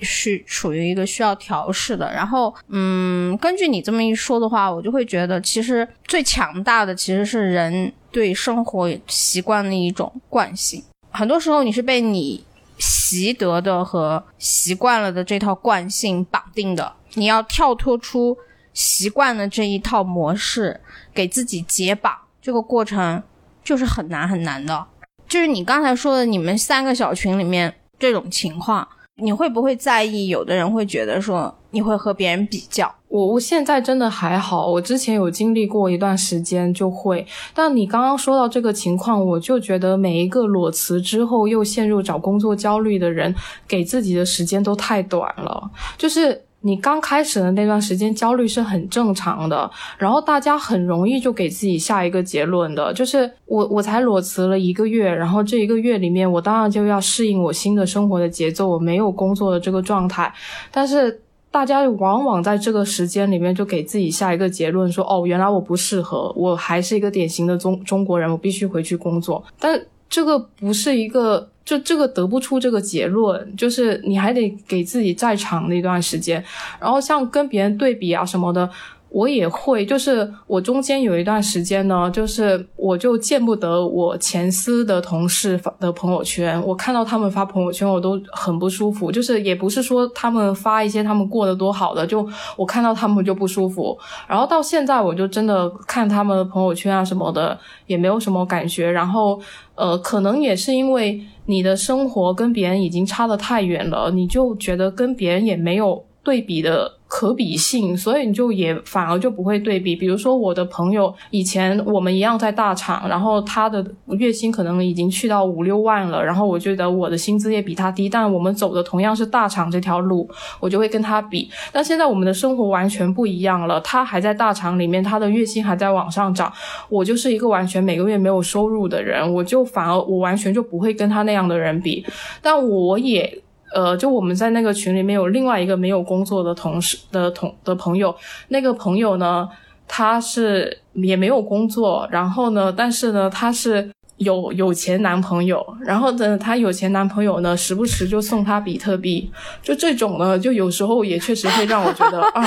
[0.00, 10.82] 是处于一个需要调试的，然后，嗯，根据你这么一说的话，我就会觉得，其实最强大的其实是人对生活习惯的一种惯性。
[11.10, 12.44] 很多时候，你是被你
[12.78, 18.36] 习得的和习惯了的这套惯性绑定的，你要跳脱出
[18.74, 20.80] 习惯的这一套模式，
[21.14, 23.22] 给自己解绑，这个过程
[23.62, 24.86] 就是很难很难的。
[25.28, 28.88] 就是你刚才说的，你们三个小群里面这种情况。
[29.22, 30.26] 你会不会在意？
[30.26, 32.92] 有的人会觉得说你会和别人比较。
[33.08, 37.26] 我我现在真的还好，我之前有经历过一段时间就会。
[37.54, 43.34] 但你刚刚说到这个情况，我就觉得每一个裸辞之后又陷入找工作焦虑的人，
[43.68, 46.42] 给自己的时间都太短了，就是。
[46.62, 60.32] 你刚开始的那段时间焦虑是很正常的，然后大家很容易就给自己下一个结论的，就是我我才裸辞了一个月，然后这一个月里面我当然就要适应我新的生活的节奏，我没有工作的这个状态，
[60.70, 61.20] 但是
[61.50, 69.78] 大家往往在这个时间里面就给自己下一个结论，说哦，原来我不适合，我还是一个典型的中中国人，我必须回去工作，但
[70.12, 71.48] 这个不是一个。
[71.64, 76.44] 就这个得不出这个结论，就是你还得给自己再长的一段时间。
[76.80, 78.68] 然后像跟别人对比啊什么的，
[79.12, 89.12] 我也会，就是我中间有一段时间呢，就是我就见不得我前司的同事发的朋友圈，我看到他们发朋友圈，我都很不舒服。
[89.12, 93.98] 就是也不是说他们发一些他们过得多好的，就我看到他们就不舒服。
[94.26, 98.90] 然后到现在，我就真的看他们的朋友圈啊什么的，也没有什么感觉。
[98.90, 99.38] 然后，
[99.74, 106.90] 呃，可能也是因为你的生活跟别人已经差得太远了，你就觉得跟别人也没有对比的。
[107.14, 109.94] 可比性，所以你就也反而就不会对比。
[109.94, 113.84] 比如说我的朋友以前我们一样在大厂，然后他的
[114.18, 120.26] 月薪可能已经去到五六万了，然后我觉得我的薪资也比他低，但我们走的同样是大厂这条路，
[120.58, 121.50] 我就会跟他比。
[121.70, 126.50] 但现在我们的生活完全不一样了，他还在大厂里面，他的月薪还在往上涨，
[126.88, 132.02] 我就是一个完全每个月没有收入的人，我就反而我完全就不会跟他那样的人比，
[132.40, 133.42] 但我也。
[133.74, 138.14] 呃，就我们在那个群里面有另外一个没有工作的同事的同的朋友，
[138.48, 139.48] 那个朋友呢，
[139.88, 149.30] 他是也没有工作，然后呢，但是呢，他是有有钱男朋友，然后呢，他有钱男朋友呢，时不时就送他比特币，
[149.62, 152.44] 就这种呢，就有时候也确实会让我觉得 啊，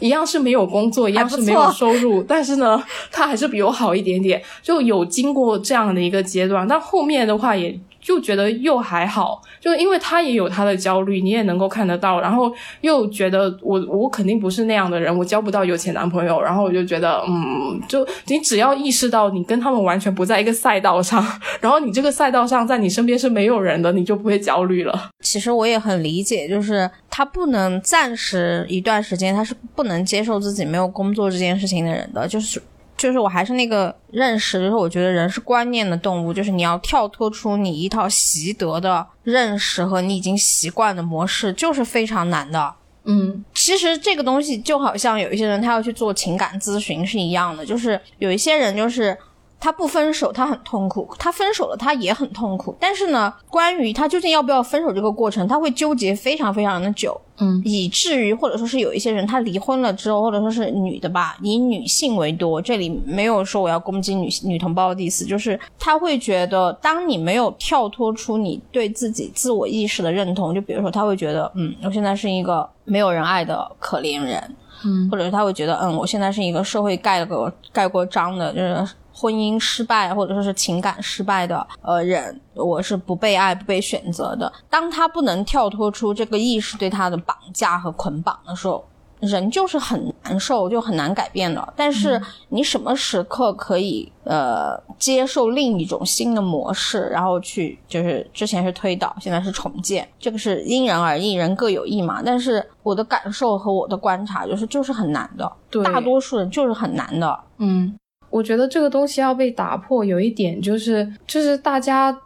[0.00, 7.78] 一样是没有工作，一样是没有收入，但是呢，他还是比我好一点点，就有经过这样的一个阶段，但后面的话也。
[8.04, 12.20] 就觉得又还好，就因为他也有他的焦虑，你也能够看得到。
[12.20, 16.38] 然后又觉得我我肯定不是那样的人，我交不到有钱男朋友。
[16.42, 21.24] 然后我就觉得，嗯，就你只要意识到你跟他们完全不在一个赛道上，
[21.62, 25.08] 然后你这个赛道上在你身边是没有人的，你就不会焦虑了。
[25.20, 32.60] 其实我也很理解，就是他不能暂时一段时间，他是不能接受自己没有工作这件事情的人的，就是。
[32.96, 42.74] 就是我还是那个认识，就是我觉得人是观念的动物，就是你要跳脱出你一套习得的认识和你已经习惯的模式，就是非常难的。
[43.04, 49.16] 嗯，其实这个东西就好像有一些人他要去做情感咨询是一样的，就是有一些人就是。
[49.64, 52.76] 他不分手，他很痛苦；他分手了，他也很痛苦。
[52.78, 78.86] 但是呢，关于他究竟要不要分手这个过程，他会纠结非常非常的久，嗯，以至于或者说是有一些人他离婚了之后，或者说是女的吧，以女性为多，这里没有说我要攻击女女同胞的意思，就是他会觉得，当你没有跳脱出你对自己自我意识的认同，就比如说他会觉得，嗯，我现在是一个没有人爱的可怜人，嗯，或者是他会觉得，嗯，我现在是一个社会盖过盖过章的，就是。
[79.14, 84.52] 婚姻失败或者说是情感失败的呃人，我是不被爱、不被选择的。
[84.68, 88.84] 当他不能跳脱出这个意识对他的绑架和捆绑的时候，
[89.20, 91.72] 人就是很难受，就很难改变的。
[91.76, 102.20] 但是你什么时刻可以呃接受另一种新的模式，然后去就是之前是推倒，现在是重建，这个是因人而异，人各有异嘛。
[102.22, 105.50] 但是我的感受和我的观察就是就是很难的，
[105.84, 107.96] 大多数人就是很难的，嗯。
[108.34, 112.18] 我觉得这个东西要被打破，有一点就是，就是大家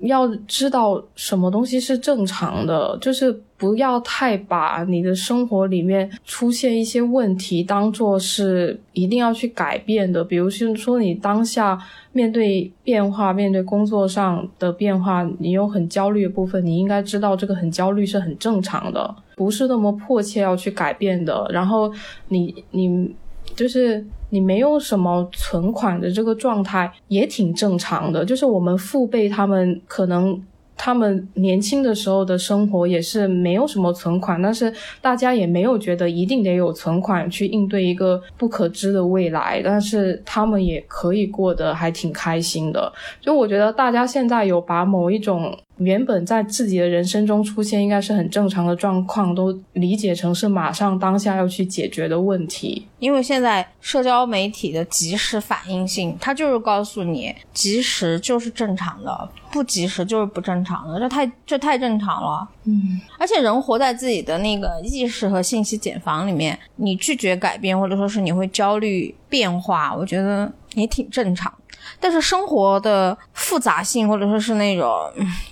[0.00, 10.24] 要知道什么东西是正常的，就是不要太把你的生活里面出现一些问题当做是一定要去改变的。
[10.24, 11.78] 比如说，你当下
[12.12, 21.46] 面对变化，面对工作上的变化，你有很焦虑的部分，你应该知道这个很焦虑是很正常的，不是那么迫切要去改变的。
[21.50, 21.92] 然后
[22.28, 23.14] 你你
[23.56, 24.06] 就是。
[24.28, 30.42] 你没有什么存款的这个状态也挺正常的，就是我们父辈他们可能
[30.76, 42.92] 他们年轻的时候的生活也是没有什么存款，但是大家也没有觉得一定得有存款去应对一个不可知的未来，但是他们也可以过得还挺开心的。
[43.20, 45.56] 就我觉得大家现在有把某一种。
[45.78, 52.86] 原本在自己的人生中出现应该是很正常的状况，都理解成是马上当下要去解决的问题。
[52.98, 62.48] 因为现在社交媒体的即时反应性，它就是告诉你，即时就是正常的，不及时就是不正常的，这太这太正常了。
[62.64, 71.52] 嗯，而且人活在自己的那个意识和信息茧房里面，你拒绝改变，或者说是你会焦虑变化，我觉得也挺正常。
[72.00, 74.92] 但是生活的复杂性，或者说是那种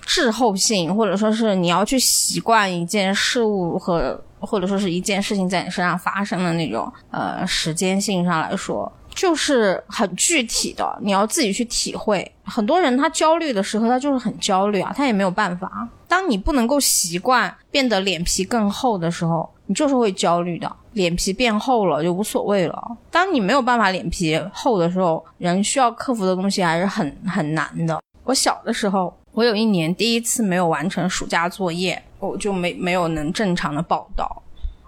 [0.05, 12.31] 滞后性，或者说是你要去习惯一件事物和或者说是一件事情在你身上发生的那种呃时间性上来说，就是很具体的，你要自己去体会。
[12.43, 15.87] 很多人他焦虑的时候，他就是很焦虑啊，他也没有办法。
[16.07, 20.71] 当你不能够习惯变得脸皮更厚的时候，你就是会焦虑的。
[20.93, 22.97] 脸皮变厚了就无所谓了。
[23.11, 28.01] 当你没有办法脸皮厚的时候，人需要克服的东西还是很很难的。
[28.23, 34.41] 我小的时候，我有一年第一次没有完成暑假作业，我就没没有能正常的报到。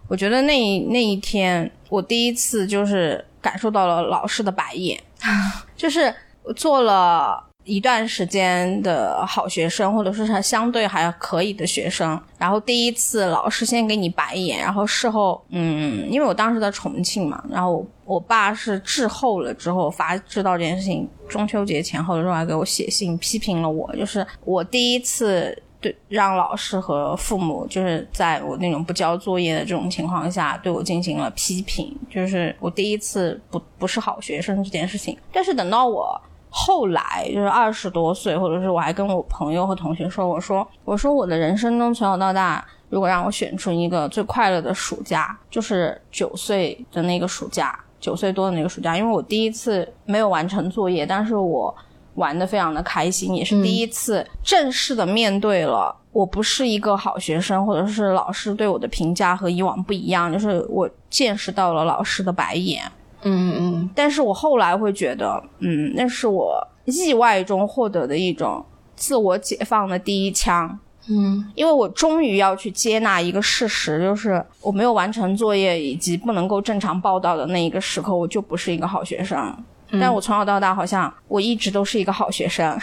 [0.07, 4.97] 我觉得那一那一天，我第一次就是感受到了老师的白眼，
[5.75, 6.13] 就是
[6.43, 25.61] 我做了一段时间的好学生，或者说是相对还可以的学生，然后第一次老师先给你白眼，然后事后，嗯，因为我当时在重庆嘛，然后我我爸是滞后了之后发知道这件事情，中秋节前后的时候还给我写信批评了我，就是我第一次。
[25.79, 35.15] 对，让老师和父母就是在我那种不交作业的这种情况下，对我进行了批评，就是我第一次不不是好学生这件事情。
[35.31, 36.19] 但是等到我
[36.57, 51.73] 后来就是二十多岁，或者是我还跟我朋友和同学说，我说我说我的人生中从小到大，如果让我选出一个最快乐的暑假，就是九岁的那个暑假，九岁多的那个暑假，因为我第一次没有完成作业，但是我。
[52.17, 62.81] 玩的非常的开心，也是第一次正式的面对了我不是一个好学生，或者是老师对我的评价和以往不一样，就是我见识到了老师的白眼。
[63.23, 68.63] 嗯嗯，但是我后来会觉得，嗯，那是我意外中获得的一种
[68.95, 70.79] 自我解放的第一枪。
[71.09, 79.55] 嗯，因为我终于要去接纳一个事实，就是我没有完成作业以及不能够正常报道的那一个时刻，我就不是一个好学生。
[80.01, 82.77] 但我从小到大好像我一直都是一个好学生，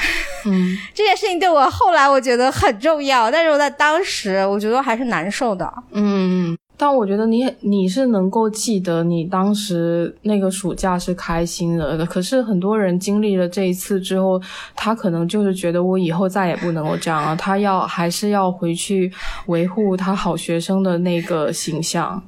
[0.47, 6.57] 嗯， 这件事情对我后来我觉得很重要，但是我在当时我觉得还是难受的，嗯。
[6.77, 14.43] 但我觉得你你是能够记得你当时那个暑假是开心的，可是很多人经历了这一次之后，
[14.75, 19.13] 他可能就是觉得我以后再也不能够这样了，他要还是要回去
[19.47, 22.21] 维护他好学生的那个形象，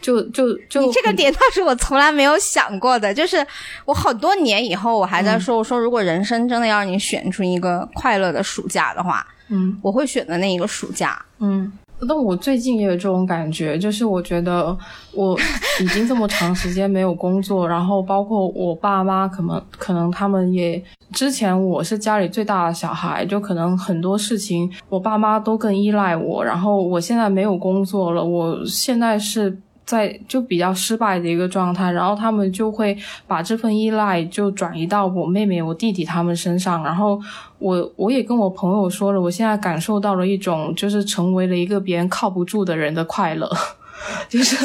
[0.00, 3.46] 就就就你这个点倒是我从来没有想过的，就是
[3.84, 11.72] 我很多年以后我还在说，我说如果人生真的要你选出一个快乐的暑假的话，嗯，我会选择那一个暑假，嗯。
[12.06, 14.76] 那我最近也有这种感觉，就是我觉得
[15.12, 15.38] 我
[15.80, 20.82] 已经这么长时间没有工作，然后包括我爸妈，可能可能他们也
[21.12, 29.58] 之前我是家里最大的小孩，就可能很多事情我爸妈都更依赖我，然后我现在没有工作了，我现在是。
[29.84, 37.20] 在就比较失败的一个状态，然后他们就会把这份依赖就转移到我妹妹、我弟弟他们身上，然后
[37.58, 43.50] 我我也跟我朋友说了，我现在感受到了一种就是成为了一个别人靠不住的人的快乐。
[44.28, 44.56] 就是，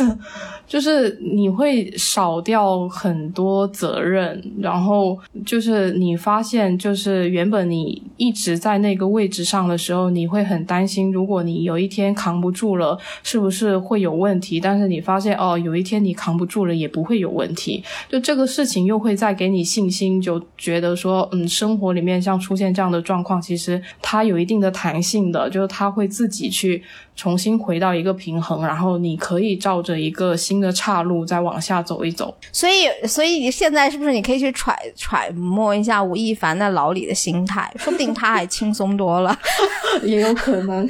[0.68, 14.60] 就是你会少掉很多责任，然后就是你发现，就是原本你一直在那个位置上的时候，你会很担心，如果你有一天扛不住了，是不是会有问题？
[14.60, 17.84] 但是你发现，哦，有一天你扛不住了，也不会有问题。
[18.10, 26.84] 就这个事情又会再给你信心，就觉得说，嗯，生活里面像出现这样的状况，其实它有一定的弹性的，就是它会自己去。
[27.18, 32.34] 重新回到一个平衡，然后你可以照着一个新的岔路再往下走一走。
[32.54, 37.70] 所以，所以现在是不是你可以去揣揣摩一下吴亦凡在牢里的心态？
[37.76, 39.36] 说不定他还轻松多了，
[40.04, 40.88] 也有可能。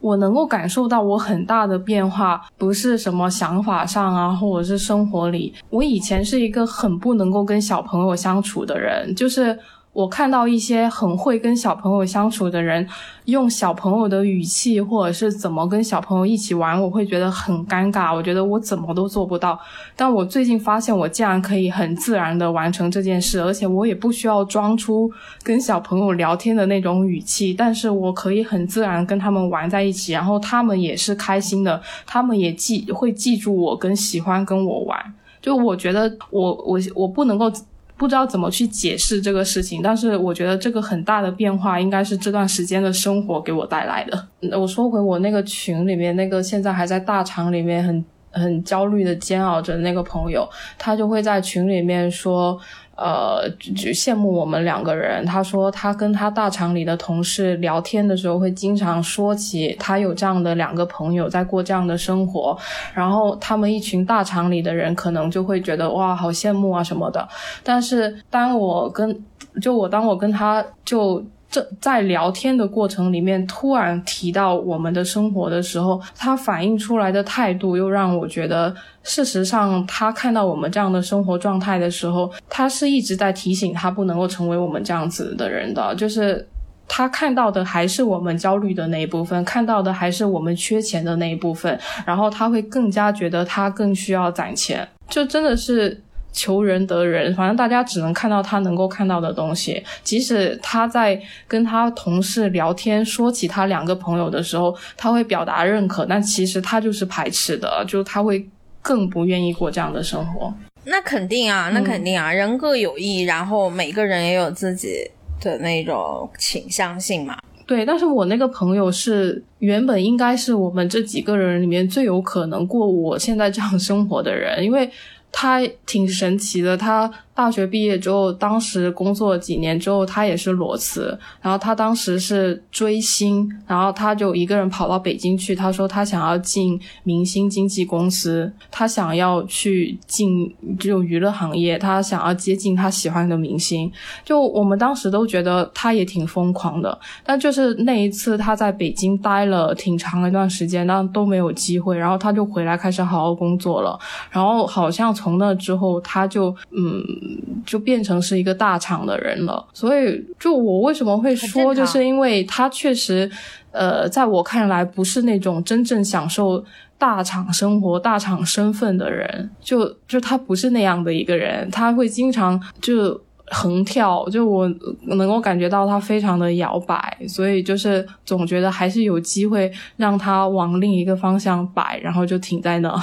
[0.00, 5.52] 我能够感受到我很大的变化，不是什么想法上啊，或者是生活里。
[5.70, 9.58] 我以前是一个很不能够跟小朋友相处的人，就是。
[10.00, 12.88] 我看到一些很会跟小朋友相处的人，
[13.26, 18.14] 用小朋友的语气或者是怎么跟小朋友一起玩，我会觉得很尴尬。
[18.14, 19.60] 我觉得我怎么都做不到。
[19.94, 25.10] 但我最近发现，我竟然可以很自然的完成这件事，而且我也不需要装出
[25.42, 34.98] 跟小朋友聊天的那种语气，但是我可以很自然跟他们玩在一起，然后他们也是开心的，他们也记会记住我跟喜欢跟我玩。
[35.42, 37.52] 就我觉得，我我我不能够。
[38.00, 44.58] 不知道怎么去解释这个事情，但是我觉得这个很大的变化应该是这段时间的生活给我带来的。
[44.58, 50.48] 我说回我那个群里面那个现在还在大厂里面很很焦虑的煎熬着那个朋友，
[50.78, 52.58] 他就会在群里面说。
[53.00, 55.24] 呃，就羡慕我们两个人。
[55.24, 62.54] 他说，他跟他大厂里的同事聊天的时候，会经常说起他有这样的两个朋友在过这样的生活。
[62.92, 67.26] 然后他们一群大厂里的人可能就会觉得哇，好羡慕啊什么的。
[67.64, 69.24] 但是当我跟
[69.62, 71.24] 就我当我跟他就。
[71.50, 78.72] 这在聊天的过程里面，突然提到我们的生活的时候，他反映出来的态度又让我觉得，
[79.02, 86.46] 事实上他看到我们这样的生活状态的时候，他是一直在提醒他不能够成为我们这样子的人的，就是
[86.86, 91.76] 他看到的还是我们焦虑的那一部分，看到的还是我们缺钱的那一部分，
[92.06, 96.00] 然后他会更加觉得他更需要攒钱，就真的是。
[96.32, 99.82] 求人得人，反正大家只能看到他能够看到的东西。
[100.02, 108.48] 即使他在跟他同事聊天说起他两个朋友的时候，他会表达认可，但其实他就是排斥的，就是他会
[108.80, 110.52] 更不愿意过这样的生活。
[110.84, 115.10] 那肯定啊，那肯定啊，人各有异，然后每个人也有自己
[115.40, 117.36] 的那种倾向性嘛。
[117.66, 124.90] 对，但是我那个朋友是原本应该是我们这几个人里面最有可能过我现在这样生活的人，因为
[125.32, 127.10] 他挺神奇的，他。
[127.40, 131.18] 大学毕业之后，当时工作几年之后，他也是裸辞。
[131.40, 135.54] 然后他当时是追星，然后他就一个人跑到北京去。
[135.54, 143.90] 他说他想要进明星经纪公司，他想要去进就娱乐行业，他想要接近他喜欢的明星。
[144.22, 146.98] 就我们当时都觉得他也挺疯狂的。
[147.24, 151.96] 但就是那一次他在北京待了挺长一段时间，但都没有机会。
[151.96, 153.98] 然后他就回来开始好好工作了。
[154.30, 157.29] 然后好像从那之后，他就嗯。
[157.66, 163.30] 就变成是一个大厂的人了，所以就我为什么会说，就是因为他确实，
[163.70, 166.64] 呃，在我看来不是那种真正享受
[166.98, 174.68] 大厂生活、大厂身份的人，就就他不是那样的一个人，他会经常就横跳，就我
[175.02, 182.94] 能够感觉到他非常的摇摆，所以就是总觉得还是有机会让他往另一个方向摆，然后就停在那，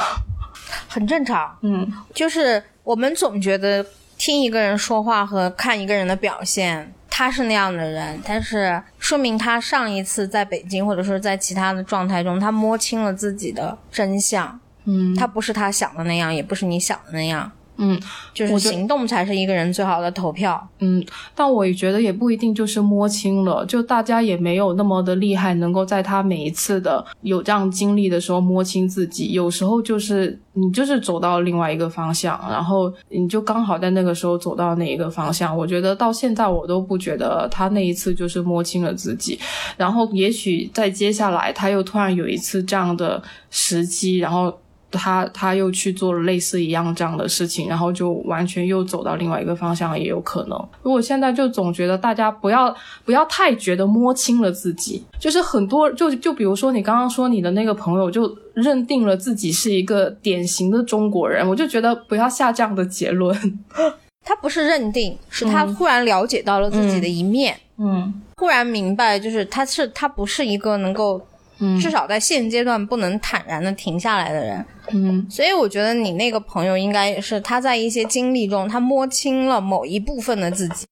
[0.88, 3.86] 很正常，嗯，就是我们总觉得。
[4.18, 14.60] 听一个人说话和看一个人的表现，他是那样的人，但是说明他上一次在北京或者说在其他的状态中，他摸清了自己的真相。
[14.86, 17.52] 嗯，他不是他想的那样，也不是你想的那样。
[17.78, 18.00] 嗯，
[18.34, 20.68] 就是行动才是一个人最好的投票。
[20.80, 21.04] 嗯，
[21.36, 29.32] 但我也觉得也不一定就是摸清了，就大家也没有那么的厉害，能够在他每一次的有这样经历的时候摸清自己。
[29.32, 35.56] 有时候就是你就是走到另外一个方向，然后你就刚好在那个时候走到那一个方向。
[35.56, 39.40] 我觉得到现在我都不觉得他那一次就是摸清了自己，
[39.78, 44.52] 然后也许在接下来他又突然有一次这样的时机，然后。
[44.92, 50.70] 他他又去做了类似一样这样的事情，然后就完全又走到另外一个方向，也有可能。
[50.82, 52.74] 如果现在就总觉得大家不要
[53.04, 63.60] 不要太觉得摸清了自己，就是很多就就比如说你刚刚说你的那个朋友就认定了自己是一个典型的中国人，我就觉得不要下这样的结论。
[64.24, 71.22] 他不是认定，是他忽然了解到了自己的一面，嗯，忽然明白，就是他是他不是一个能够。
[71.82, 80.86] 至少在现阶段不能坦然的停下来的人，嗯，所以我觉得你那个朋友应该也是他在一些经历中，他摸清了某一部分的自己。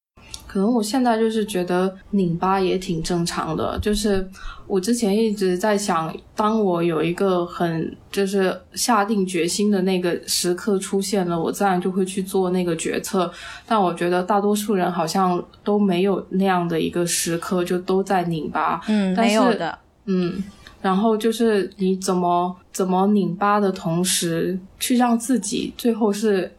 [0.48, 4.26] 可能我现在就是觉得拧巴也挺正常的，就是
[4.68, 13.30] 我之前一直在想，当我有一个很就是下定决心的那个时刻出现了，我自然就会去做那个决策。
[13.68, 18.80] 但我觉得大多数人好像都没有那样的一个时刻，就都在拧巴。
[18.88, 19.78] 嗯，没有的。
[20.06, 20.42] 嗯，
[20.86, 26.56] 然后就是你怎么怎么拧巴的同时，去让自己最后是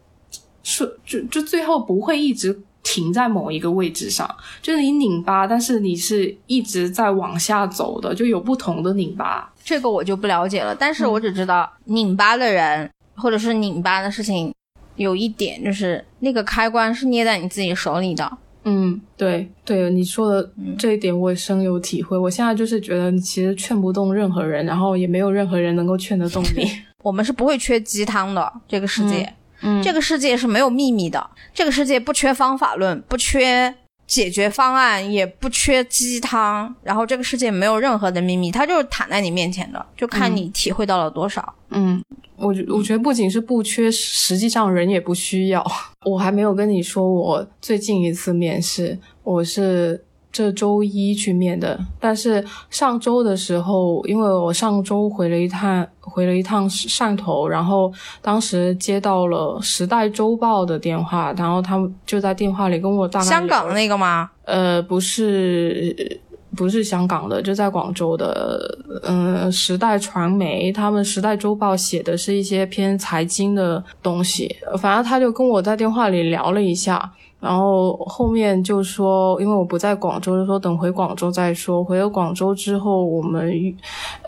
[0.65, 4.29] 是就就最后不会一直停在某一个位置上，
[4.61, 9.49] 就是你拧巴，但是你是一直在往下走的，就有不同的拧巴。
[9.63, 14.53] 这个我就不了解了，但是我只知道拧巴的人或者是拧巴的事情，
[14.97, 18.29] 有一点就是那个开关是捏在你自己手里的。
[18.69, 22.19] 嗯，对对，你说的这一点我也深有体会。
[22.19, 26.69] 我现在就是觉得，你其实劝不动任何人，然后也没有任何人能够劝得动你。
[27.05, 33.73] 我们是不会缺鸡汤的，这个世界，嗯，这个世界是没有秘密的，这个世界不缺方法论，不缺
[34.07, 36.75] 解决方案，也不缺鸡汤。
[36.83, 41.55] 然后这个世界没有任何的秘密，它就是躺在你面前的，就看你体会到了多少。
[41.71, 42.03] 嗯。
[42.39, 45.67] 我觉我觉得不仅是不缺，实际上人也不需要。
[46.05, 50.05] 我还没有跟你说，我最近一次面试，我是
[50.37, 51.81] 这周一去面的。
[51.99, 64.31] 但是上周的时候，因为我上周回了一趟，回了一趟汕头，然后当时接到了《时代周报》的电话，然后他们就在电话里跟我大概香港那个吗？
[64.45, 66.21] 呃，不是。
[66.57, 74.57] 不是香港的，就在广州的，嗯，时代传媒，他们时代周报写的是一些偏财经的东西。
[74.79, 81.85] 反正他就跟我在电话里聊了一下，然后后面就说，因为我不在广州，就说等回广州再说。
[81.85, 83.53] 回了广州之后，我们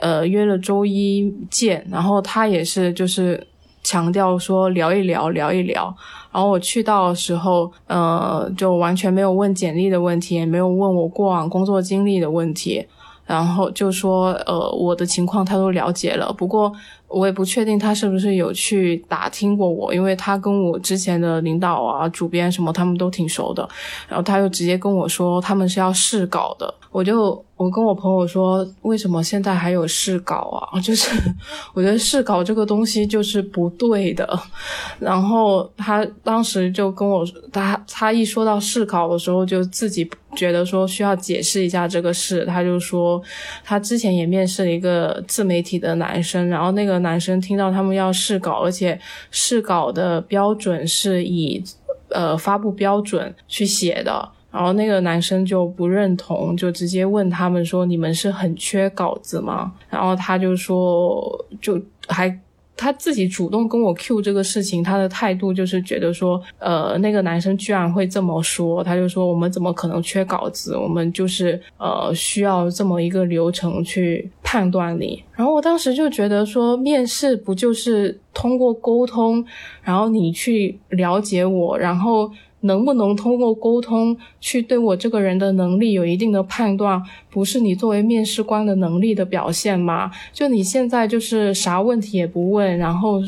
[0.01, 3.45] 呃约了周一见，然后他也是就是
[3.83, 5.93] 强调说聊一聊，聊一聊。
[6.31, 12.87] 然后我去到的时候，呃，就完全没有问简历的问题，也没有问我过往工作经历的问题，
[13.25, 16.31] 然后就说，呃，我的情况他都了解了。
[16.31, 16.71] 不过
[17.09, 23.69] 我也不确定他是不是有去打听过我，因为他跟我之前的领导啊、主编什么他们都挺熟的，
[24.09, 27.45] 然后他又直接跟我说他们是要试稿的，我就。
[27.59, 30.79] 我跟我朋友说，为什么现在还有试稿啊？
[30.79, 31.11] 就是
[31.75, 34.41] 我觉得试稿这个东西就是不对的。
[35.01, 42.47] 然后他当时就跟我，他他一说到试稿的时候，就自己觉得说需要解释一下这个事。
[42.47, 43.21] 他就说，
[43.65, 48.99] 他之前也面试了一个自媒体的男生，然后那个男生听到他们要试稿，而且
[49.31, 51.63] 试稿的标准是以
[52.11, 54.29] 呃发布标准去写的。
[54.51, 62.29] 然后那个男生就不认同，就直接问他们说：“你们是很缺稿子吗？”然后他就说，就还
[62.79, 70.77] 他自己主动跟我 Q 这个事情，他的态度就是觉得说，呃，那个男生居然会这么说，他就说我们怎么可能缺稿子？
[70.77, 75.23] 我们就是呃需要这么一个流程去判断你。
[75.35, 79.45] 然后我当时就觉得说，面试不就是通过沟通，
[79.83, 82.31] 然后你去了解我，然后。
[82.61, 87.01] 能不能通过沟通去对我这个人的能力有一定的判断，
[87.31, 90.11] 不是你作为面试官的能力的表现吗？
[90.33, 93.21] 就你现在就是啥问题也不问，然后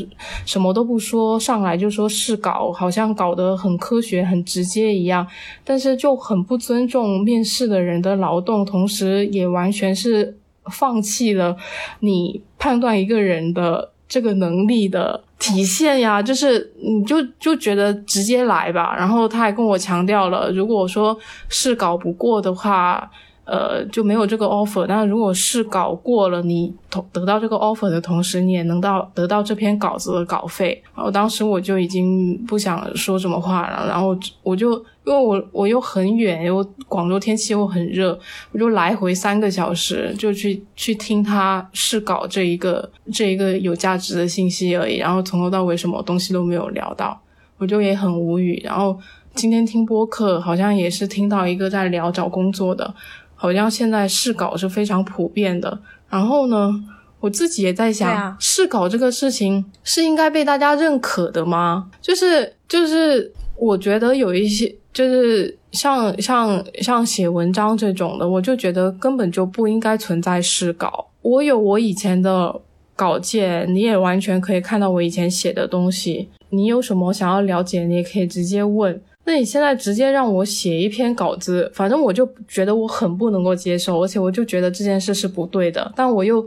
[0.44, 5.26] 什么都不说，上来就说试稿，好像搞得很科学、很直接一样，
[5.64, 11.56] 但是就很不尊重面试的人的劳动，同时也完全是放弃了
[12.00, 15.24] 你判断一个人的这个能力的。
[15.38, 23.10] 体现呀，就是你就就觉得直接来吧，然后他还跟我强调了，如果说是搞不过的话。
[23.50, 24.86] 呃，就没有这个 offer。
[24.86, 30.80] 那如果是稿过了，你同得到这个 offer 的同时，你也能到得到这篇稿子的稿费。
[30.94, 34.74] 然后当时我就已经不想说什么话了，然后我就
[35.04, 38.16] 因为我我又很远，又广州天气又很热，
[38.52, 44.98] 我就来回三个小时，就去去听他试稿这一个这一个有价值的信息而已。
[44.98, 47.20] 然后从头到尾什么东西都没有聊到，
[47.58, 48.62] 我就也很无语。
[48.64, 48.96] 然后
[49.34, 52.94] 今天听播客，好像也是听到一个在聊找工作的。
[53.40, 55.78] 好像现在试稿是非常普遍的，
[56.10, 56.78] 然后呢，
[57.20, 61.90] 我自己也在想，试稿这个事情是应该被大家认可的吗？
[62.02, 71.06] 就是就是，我觉得有一些就是像像像写文章这种的，我就觉得根本就不应该存在试稿。
[71.22, 72.60] 我有我以前的
[72.94, 76.28] 稿件，你也完全可以看到我以前写的东西。
[76.50, 79.00] 你有什么想要了解，你也可以直接问。
[79.30, 86.44] 那你现在直接让我写一篇稿子，反正我就觉得我很不能够接受，而且我就觉得这件事是不对的，但我又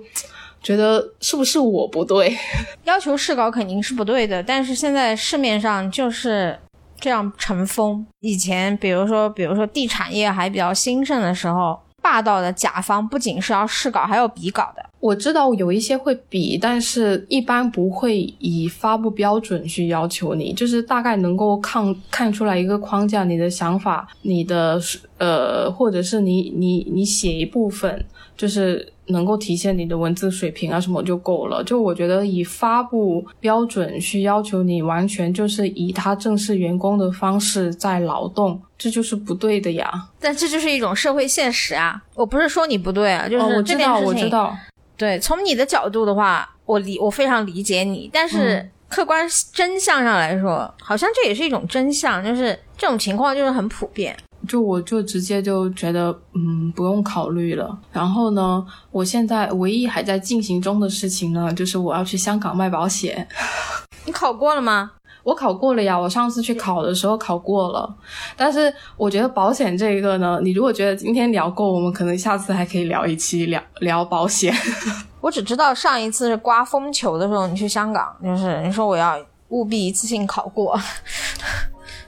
[0.62, 2.36] 觉得是不是我不对？
[2.84, 6.60] 要求试稿肯定是不对的，但是现在市面上就是
[7.00, 8.06] 这样成风。
[8.20, 14.84] 以前比如说，比如说地产业还比较兴盛的时候，霸道的甲方不仅是要试稿，还有比稿的。
[15.00, 24.80] 我知道有一些会比，但是一般不会以发布标准去要求你，就是大概能够看看出来一个框架，你的想法，你的
[25.18, 31.64] 呃，或者是你你你写一部分，就是能够体现你的文字水平啊什么就够了。
[31.64, 39.92] 就我觉得以发布标准去要求你，完全就是以他正式员工的方式在劳动，这就是不对的呀。
[40.20, 42.02] 但这就是一种社会现实啊！
[42.16, 44.56] 我不是说你不对啊，就是我知道，我知道。
[44.96, 54.16] 对，从你的角度的话，我理我非常理解你，但是客观真相上来说，好像这也是一种真相，就是这种情况就是很普遍。
[54.48, 57.78] 就我就直接就觉得，嗯，不用考虑了。
[57.92, 63.28] 然后呢，我现在唯一还在进行中的事情呢，就是我要去香港卖保险。
[64.06, 64.92] 你考过了吗？
[65.24, 67.96] 我考过了呀，我上次去考的时候考过了，
[68.36, 74.54] 但是我觉得保险这一个呢，你如果觉得今天聊够，我们可能下次还可以聊一期聊聊保险。
[75.22, 79.18] 我只知道上一次是刮风球的时候，你去香港，就是你说我要
[79.48, 80.78] 务必一次性考过。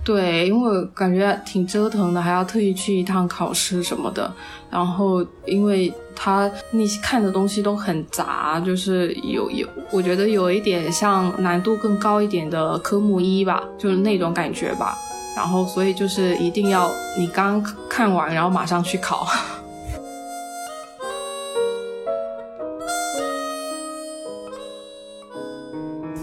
[0.05, 4.31] 对，因为感觉挺折腾的，还要特意去一趟考试什么的。
[4.69, 14.95] 然后，因为他那些看的东西都很杂，就是有有，我觉得有一点像难度更高一点的科目一吧，就是那种感觉吧。
[15.35, 19.27] 然后，所以就是一定要你刚看完，然后马上去考。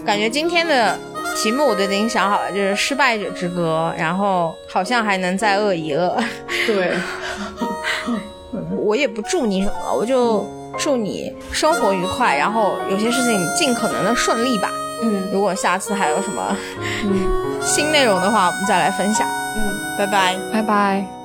[0.05, 0.97] 感觉今天的。
[1.35, 6.15] 题目我都已经想好了，就是《失败者之歌》，然后好像还能再饿一饿。
[6.65, 6.93] 对，
[8.77, 10.45] 我也不祝你什么，我就
[10.77, 14.69] 祝你生活愉快，然后有些事情尽可能的顺利吧。
[15.01, 16.55] 嗯，如果下次还有什么
[17.61, 19.27] 新内容的话，我们再来分享。
[19.57, 21.22] 嗯，拜拜，拜拜。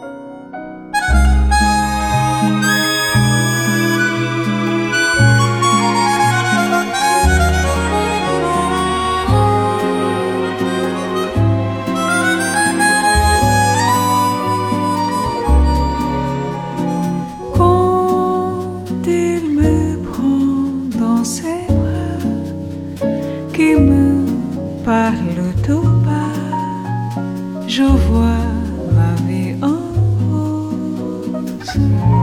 [31.61, 32.18] 嗯。